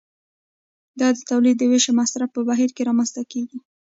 [0.99, 3.59] دا د تولید د ویش او مصرف په بهیر کې رامنځته کیږي.